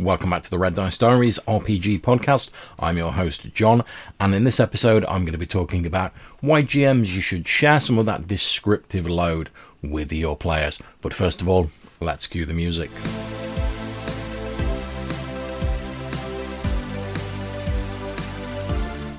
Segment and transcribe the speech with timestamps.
[0.00, 2.48] Welcome back to the Red Dice Diaries RPG podcast.
[2.78, 3.84] I'm your host, John,
[4.18, 7.80] and in this episode, I'm going to be talking about why GMs you should share
[7.80, 9.50] some of that descriptive load
[9.82, 10.78] with your players.
[11.02, 12.90] But first of all, let's cue the music.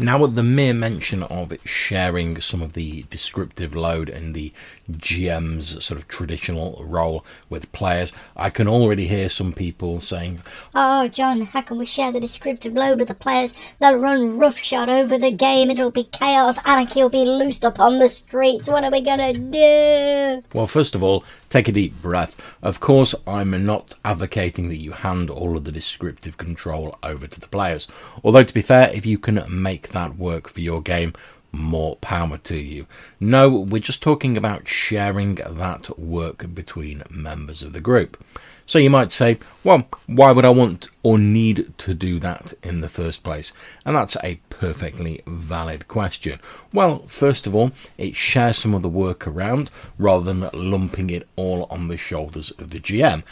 [0.01, 4.51] Now, at the mere mention of sharing some of the descriptive load and the
[4.91, 10.41] GM's sort of traditional role with players, I can already hear some people saying,
[10.73, 13.53] Oh, John, how can we share the descriptive load with the players?
[13.77, 18.09] They'll run roughshod over the game, it'll be chaos, anarchy will be loosed upon the
[18.09, 18.67] streets.
[18.67, 20.43] What are we gonna do?
[20.51, 22.35] Well, first of all, take a deep breath.
[22.63, 27.39] Of course, I'm not advocating that you hand all of the descriptive control over to
[27.39, 27.87] the players.
[28.23, 31.13] Although, to be fair, if you can make that work for your game,
[31.51, 32.87] more power to you.
[33.19, 38.23] No, we're just talking about sharing that work between members of the group.
[38.71, 42.79] So you might say, well, why would I want or need to do that in
[42.79, 43.51] the first place?
[43.85, 46.39] And that's a perfectly valid question.
[46.71, 51.27] Well, first of all, it shares some of the work around rather than lumping it
[51.35, 53.23] all on the shoulders of the GM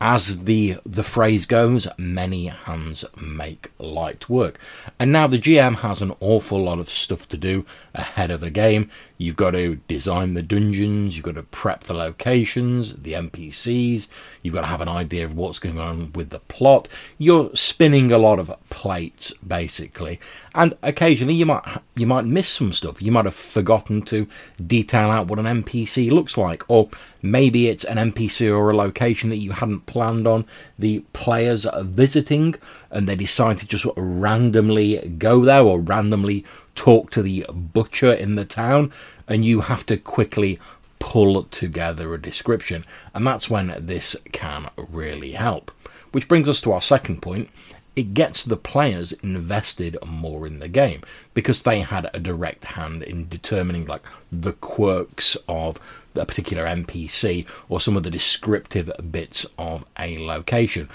[0.00, 4.58] as the the phrase goes, many hands make light work.
[4.98, 8.50] And now the GM has an awful lot of stuff to do ahead of the
[8.50, 8.90] game.
[9.18, 14.06] You've got to design the dungeons, you've got to prep the locations, the NPCs,
[14.42, 16.88] you've got to have an idea of what's going on with the plot.
[17.18, 20.20] You're spinning a lot of plates basically.
[20.54, 21.64] And occasionally you might
[21.96, 23.02] you might miss some stuff.
[23.02, 24.28] You might have forgotten to
[24.66, 26.88] detail out what an NPC looks like or
[27.20, 30.46] maybe it's an NPC or a location that you hadn't planned on
[30.78, 32.54] the players visiting
[32.90, 36.44] and they decide to just sort of randomly go there or randomly
[36.74, 38.92] talk to the butcher in the town,
[39.26, 40.58] and you have to quickly
[40.98, 42.84] pull together a description.
[43.14, 45.70] And that's when this can really help.
[46.12, 47.50] Which brings us to our second point.
[47.94, 51.02] It gets the players invested more in the game
[51.34, 55.80] because they had a direct hand in determining like the quirks of
[56.14, 60.88] a particular NPC or some of the descriptive bits of a location.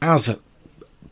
[0.00, 0.36] As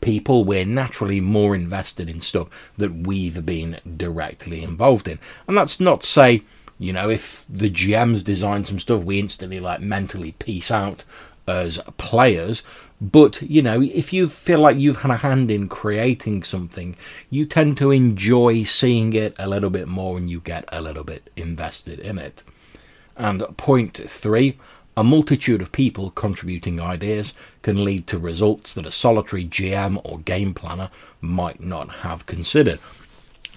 [0.03, 5.19] people, we're naturally more invested in stuff that we've been directly involved in.
[5.47, 6.43] And that's not to say,
[6.77, 11.03] you know, if the GMs design some stuff, we instantly like mentally peace out
[11.47, 12.63] as players.
[12.99, 16.95] But, you know, if you feel like you've had a hand in creating something,
[17.29, 21.03] you tend to enjoy seeing it a little bit more and you get a little
[21.03, 22.43] bit invested in it.
[23.15, 24.57] And point three,
[24.95, 30.19] a multitude of people contributing ideas can lead to results that a solitary GM or
[30.19, 30.89] game planner
[31.21, 32.79] might not have considered.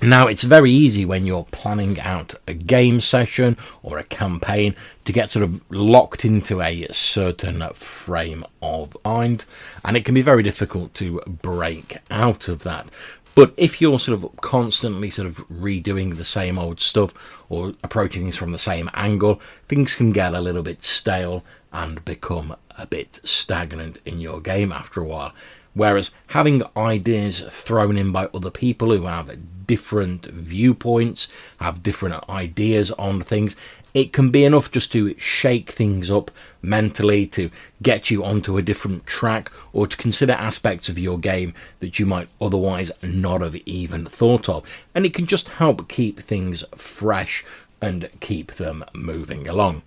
[0.03, 4.77] Now, it's very easy when you're planning out a game session or a campaign
[5.07, 9.47] to get sort of locked into a certain frame of mind,
[9.87, 12.91] and it can be very difficult to break out of that.
[13.37, 17.13] But if you're sort of constantly sort of redoing the same old stuff
[17.51, 22.03] or approaching things from the same angle, things can get a little bit stale and
[22.07, 25.35] become a bit stagnant in your game after a while.
[25.75, 31.29] Whereas having ideas thrown in by other people who have different viewpoints,
[31.61, 33.55] have different ideas on things,
[33.97, 36.31] it can be enough just to shake things up
[36.61, 41.55] mentally, to get you onto a different track, or to consider aspects of your game
[41.79, 44.65] that you might otherwise not have even thought of.
[44.95, 47.43] And it can just help keep things fresh
[47.81, 49.81] and keep them moving along.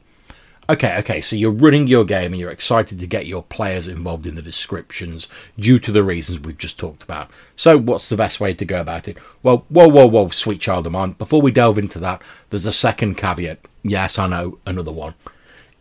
[0.70, 4.28] Okay, okay, so you're running your game and you're excited to get your players involved
[4.28, 7.32] in the descriptions due to the reasons we've just talked about.
[7.56, 9.18] So, what's the best way to go about it?
[9.42, 12.22] Well, whoa, whoa, whoa, sweet child of mine, before we delve into that,
[12.52, 13.68] there's a second caveat.
[13.82, 15.16] Yes, I know, another one.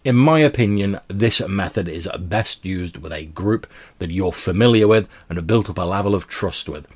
[0.07, 3.67] In my opinion, this method is best used with a group
[3.99, 6.87] that you're familiar with and have built up a level of trust with.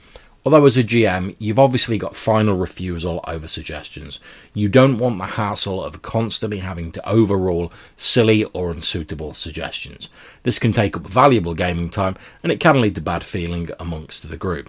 [0.44, 4.18] Although, as a GM, you've obviously got final refusal over suggestions.
[4.54, 10.08] You don't want the hassle of constantly having to overrule silly or unsuitable suggestions.
[10.42, 14.28] This can take up valuable gaming time and it can lead to bad feeling amongst
[14.28, 14.68] the group.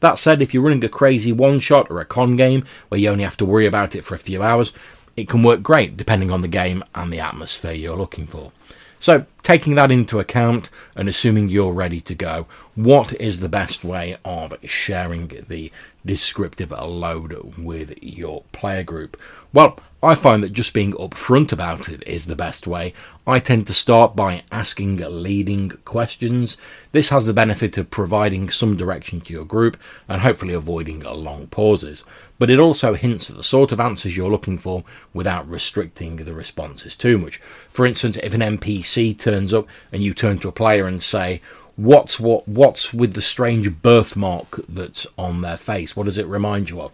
[0.00, 3.10] That said, if you're running a crazy one shot or a con game where you
[3.10, 4.72] only have to worry about it for a few hours,
[5.18, 8.52] it can work great depending on the game and the atmosphere you're looking for.
[9.00, 13.84] So, taking that into account and assuming you're ready to go, what is the best
[13.84, 15.70] way of sharing the
[16.04, 19.20] descriptive load with your player group?
[19.52, 22.94] Well, I find that just being upfront about it is the best way.
[23.26, 26.56] I tend to start by asking leading questions.
[26.92, 29.76] This has the benefit of providing some direction to your group
[30.08, 32.04] and hopefully avoiding long pauses.
[32.38, 36.32] But it also hints at the sort of answers you're looking for without restricting the
[36.32, 37.36] responses too much.
[37.68, 41.40] For instance, if an NPC turns up and you turn to a player and say,
[41.76, 45.96] what's what what's with the strange birthmark that's on their face?
[45.96, 46.92] What does it remind you of?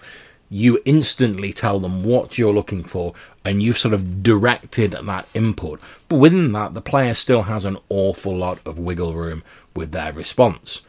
[0.49, 5.81] You instantly tell them what you're looking for, and you've sort of directed that input.
[6.09, 9.43] But within that, the player still has an awful lot of wiggle room
[9.75, 10.87] with their response.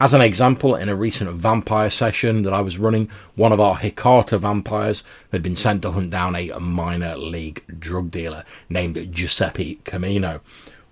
[0.00, 3.78] As an example, in a recent vampire session that I was running, one of our
[3.78, 5.02] Hecata vampires
[5.32, 10.40] had been sent to hunt down a minor league drug dealer named Giuseppe Camino.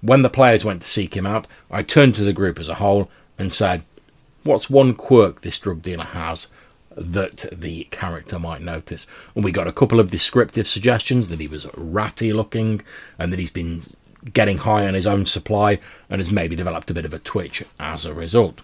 [0.00, 2.74] When the players went to seek him out, I turned to the group as a
[2.74, 3.82] whole and said,
[4.42, 6.48] What's one quirk this drug dealer has
[6.96, 9.06] that the character might notice?
[9.34, 12.82] And we got a couple of descriptive suggestions that he was ratty looking
[13.18, 13.82] and that he's been
[14.32, 15.78] getting high on his own supply
[16.08, 18.60] and has maybe developed a bit of a twitch as a result.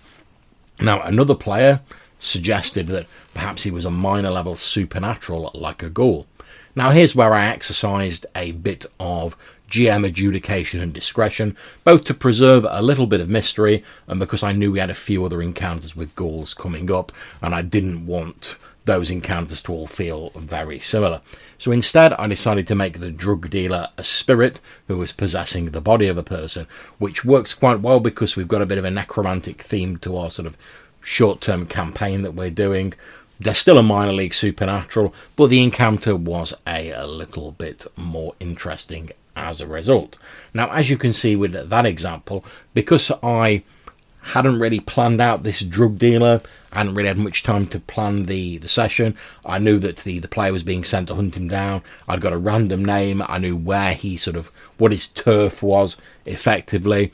[0.80, 1.80] Now, another player
[2.18, 6.26] suggested that perhaps he was a minor level supernatural like a ghoul.
[6.74, 9.36] Now, here's where I exercised a bit of
[9.72, 14.52] GM adjudication and discretion, both to preserve a little bit of mystery and because I
[14.52, 17.10] knew we had a few other encounters with ghouls coming up
[17.40, 21.22] and I didn't want those encounters to all feel very similar.
[21.56, 25.80] So instead, I decided to make the drug dealer a spirit who was possessing the
[25.80, 26.66] body of a person,
[26.98, 30.30] which works quite well because we've got a bit of a necromantic theme to our
[30.30, 30.58] sort of
[31.00, 32.92] short term campaign that we're doing.
[33.40, 38.34] They're still a minor league supernatural, but the encounter was a, a little bit more
[38.38, 40.18] interesting as a result.
[40.54, 42.44] Now, as you can see with that example,
[42.74, 43.62] because I
[44.22, 46.40] hadn't really planned out this drug dealer,
[46.72, 49.16] I hadn't really had much time to plan the, the session.
[49.44, 51.82] I knew that the, the player was being sent to hunt him down.
[52.08, 53.22] I'd got a random name.
[53.26, 54.48] I knew where he sort of,
[54.78, 57.12] what his turf was effectively.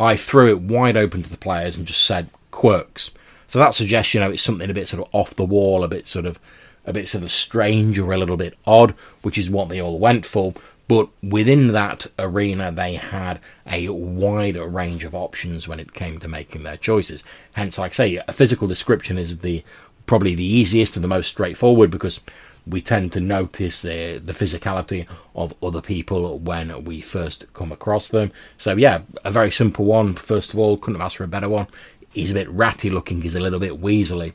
[0.00, 3.14] I threw it wide open to the players and just said quirks.
[3.48, 5.88] So that suggests, you know, it's something a bit sort of off the wall, a
[5.88, 6.38] bit sort of,
[6.84, 8.92] a bit sort of strange or a little bit odd,
[9.22, 10.52] which is what they all went for.
[10.88, 16.28] But within that arena, they had a wider range of options when it came to
[16.28, 17.24] making their choices.
[17.52, 19.64] Hence, like I say, a physical description is the
[20.06, 22.20] probably the easiest and the most straightforward because
[22.66, 28.08] we tend to notice the the physicality of other people when we first come across
[28.08, 28.30] them.
[28.58, 30.14] So yeah, a very simple one.
[30.14, 31.66] First of all, couldn't have asked for a better one.
[32.12, 33.22] He's a bit ratty looking.
[33.22, 34.32] He's a little bit weaselly.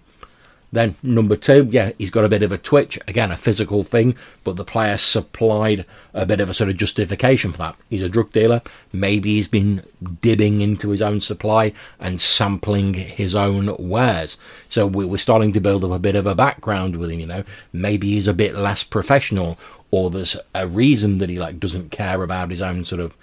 [0.73, 2.97] Then number two, yeah, he's got a bit of a twitch.
[3.07, 4.15] Again, a physical thing,
[4.45, 7.75] but the player supplied a bit of a sort of justification for that.
[7.89, 8.61] He's a drug dealer.
[8.93, 14.37] Maybe he's been dibbing into his own supply and sampling his own wares.
[14.69, 17.19] So we're starting to build up a bit of a background with him.
[17.19, 19.59] You know, maybe he's a bit less professional,
[19.91, 23.17] or there's a reason that he like doesn't care about his own sort of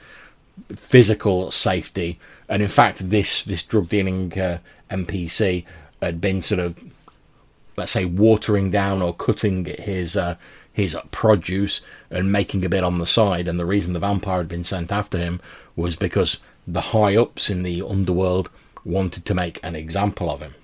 [0.77, 2.19] physical safety.
[2.47, 4.59] And in fact, this this drug dealing uh,
[4.91, 5.65] NPC
[6.03, 6.77] had been sort of
[7.79, 10.37] let's say watering down or cutting his uh,
[10.73, 13.49] his produce and making a bit on the side.
[13.49, 15.41] And the reason the vampire had been sent after him
[15.75, 18.51] was because the high ups in the underworld
[18.85, 20.55] wanted to make an example of him.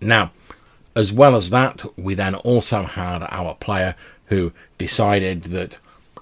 [0.00, 0.30] Now,
[0.94, 3.96] as well as that, we then also had our player
[4.26, 5.78] who decided that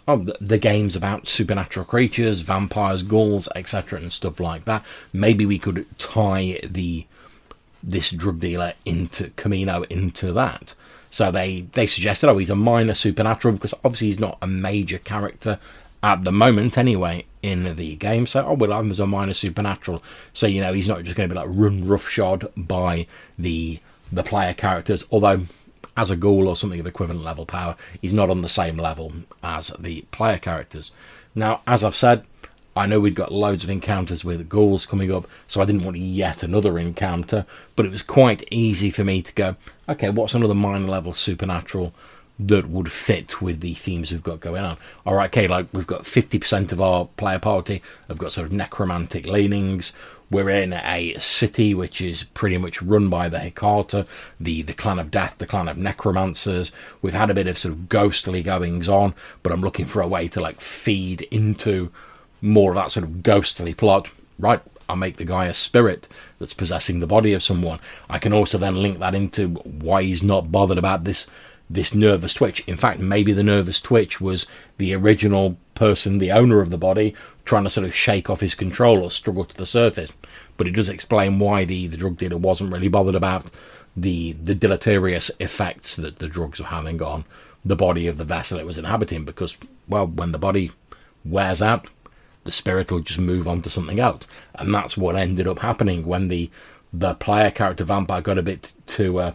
[0.06, 4.84] oh, the game's about supernatural creatures, vampires, ghouls, etc., and stuff like that.
[5.12, 7.06] Maybe we could tie the
[7.86, 10.74] this drug dealer into Camino into that.
[11.10, 14.98] So they they suggested, oh, he's a minor supernatural because obviously he's not a major
[14.98, 15.58] character
[16.02, 18.26] at the moment anyway in the game.
[18.26, 20.02] So oh, we'll have him as a minor supernatural.
[20.32, 23.06] So you know he's not just going to be like run roughshod by
[23.38, 23.78] the
[24.10, 25.04] the player characters.
[25.10, 25.44] Although
[25.96, 29.12] as a ghoul or something of equivalent level power, he's not on the same level
[29.42, 30.90] as the player characters.
[31.34, 32.24] Now, as I've said,
[32.76, 35.96] I know we'd got loads of encounters with ghouls coming up, so I didn't want
[35.96, 39.56] yet another encounter, but it was quite easy for me to go,
[39.88, 41.94] okay, what's another minor level supernatural
[42.36, 44.76] that would fit with the themes we've got going on?
[45.06, 49.26] Alright, okay, like we've got 50% of our player party have got sort of necromantic
[49.26, 49.92] leanings.
[50.28, 54.08] We're in a city which is pretty much run by the Hecata,
[54.40, 56.72] the, the clan of death, the clan of necromancers.
[57.02, 59.14] We've had a bit of sort of ghostly goings on,
[59.44, 61.92] but I'm looking for a way to like feed into
[62.44, 64.08] more of that sort of ghostly plot,
[64.38, 64.60] right?
[64.88, 66.08] I'll make the guy a spirit
[66.38, 67.80] that's possessing the body of someone.
[68.10, 71.26] I can also then link that into why he's not bothered about this
[71.70, 72.62] this nervous twitch.
[72.68, 74.46] In fact, maybe the nervous twitch was
[74.76, 77.14] the original person, the owner of the body,
[77.46, 80.12] trying to sort of shake off his control or struggle to the surface.
[80.58, 83.50] But it does explain why the, the drug dealer wasn't really bothered about
[83.96, 87.24] the the deleterious effects that the drugs were having on
[87.64, 89.56] the body of the vessel it was inhabiting because
[89.88, 90.72] well when the body
[91.24, 91.88] wears out
[92.44, 94.28] the spirit will just move on to something else.
[94.54, 96.50] And that's what ended up happening when the
[96.92, 99.32] the player character vampire got a bit too uh,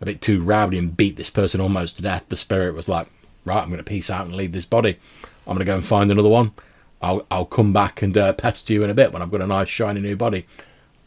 [0.00, 2.24] a bit too rowdy and beat this person almost to death.
[2.28, 3.08] The spirit was like,
[3.44, 4.98] right, I'm going to peace out and leave this body.
[5.46, 6.52] I'm going to go and find another one.
[7.00, 8.34] I'll I'll come back and uh,
[8.66, 10.46] you in a bit when I've got a nice shiny new body.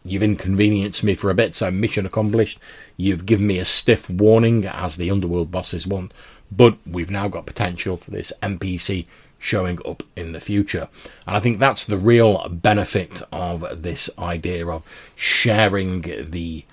[0.03, 2.59] you've inconvenienced me for a bit, so mission accomplished.
[2.97, 6.13] You've given me a stiff warning, as the underworld bosses want,
[6.51, 9.05] but we've now got potential for this NPC
[9.41, 10.87] showing up in the future.
[11.27, 14.83] And I think that's the real benefit of this idea of
[15.15, 16.63] sharing the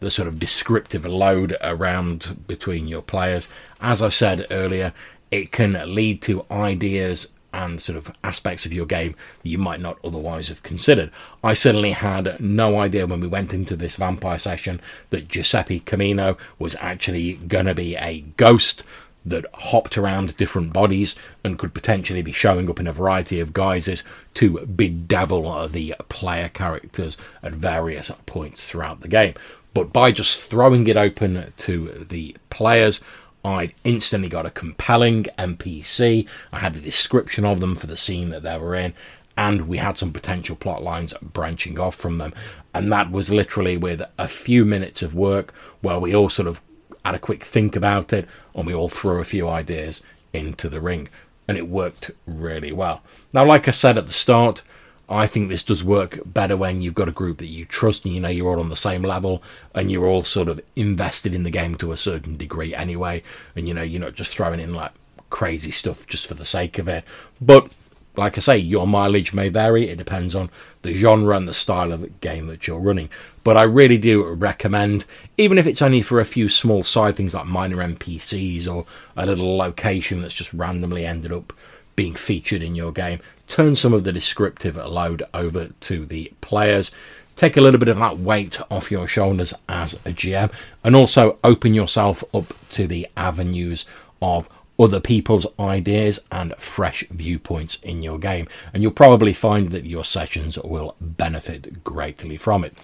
[0.00, 3.48] the sort of descriptive load around between your players.
[3.80, 4.92] As I said earlier,
[5.30, 9.80] it can lead to ideas and sort of aspects of your game that you might
[9.80, 11.10] not otherwise have considered.
[11.42, 16.36] I certainly had no idea when we went into this vampire session that Giuseppe Camino
[16.58, 18.82] was actually going to be a ghost
[19.24, 23.52] that hopped around different bodies and could potentially be showing up in a variety of
[23.52, 24.04] guises
[24.34, 29.34] to bedevil the player characters at various points throughout the game.
[29.72, 33.02] But by just throwing it open to the players,
[33.44, 36.28] I instantly got a compelling NPC.
[36.52, 38.94] I had a description of them for the scene that they were in,
[39.36, 42.32] and we had some potential plot lines branching off from them.
[42.72, 46.60] And that was literally with a few minutes of work where we all sort of
[47.04, 50.80] had a quick think about it, and we all threw a few ideas into the
[50.80, 51.08] ring,
[51.46, 53.02] and it worked really well.
[53.32, 54.62] Now, like I said at the start,
[55.08, 58.14] I think this does work better when you've got a group that you trust and
[58.14, 59.42] you know you're all on the same level
[59.74, 63.22] and you're all sort of invested in the game to a certain degree anyway,
[63.54, 64.92] and you know you're not just throwing in like
[65.30, 67.04] crazy stuff just for the sake of it.
[67.40, 67.74] But
[68.16, 69.88] like I say, your mileage may vary.
[69.88, 70.50] It depends on
[70.82, 73.10] the genre and the style of game that you're running.
[73.42, 75.04] But I really do recommend,
[75.36, 79.26] even if it's only for a few small side things like minor NPCs or a
[79.26, 81.52] little location that's just randomly ended up
[81.96, 86.92] being featured in your game, turn some of the descriptive load over to the players.
[87.36, 90.52] Take a little bit of that weight off your shoulders as a GM,
[90.84, 93.88] and also open yourself up to the avenues
[94.22, 98.48] of other people's ideas and fresh viewpoints in your game.
[98.72, 102.76] And you'll probably find that your sessions will benefit greatly from it.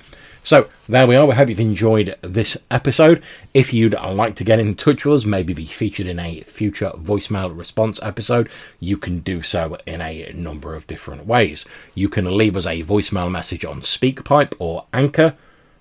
[0.42, 1.26] So there we are.
[1.26, 3.23] We hope you've enjoyed this episode.
[3.52, 6.92] If you'd like to get in touch with us, maybe be featured in a future
[6.97, 11.66] voicemail response episode, you can do so in a number of different ways.
[11.94, 15.35] You can leave us a voicemail message on SpeakPipe or Anchor.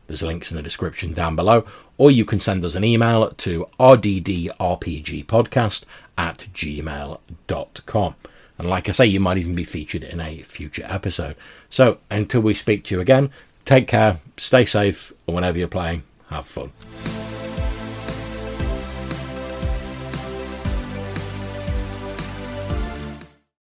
[0.10, 1.66] There's links in the description down below.
[2.00, 5.86] Or you can send us an email to rddrpgpodcast
[6.18, 8.16] at gmail.com.
[8.58, 11.36] And like I say, you might even be featured in a future episode.
[11.70, 13.30] So until we speak to you again,
[13.66, 16.72] take care, stay safe, and whenever you're playing, have fun.